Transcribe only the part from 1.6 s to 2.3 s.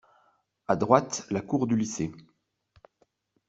du lycée.